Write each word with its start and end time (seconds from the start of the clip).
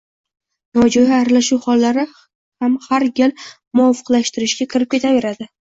nojo‘ya 0.77 1.11
aralashuv 1.25 1.61
hollari 1.69 2.07
ham 2.17 2.75
har 2.89 3.09
gal 3.23 3.39
«muvofiqlashtirish»ga 3.45 4.73
kirib 4.75 4.95
ketaveradi. 4.99 5.55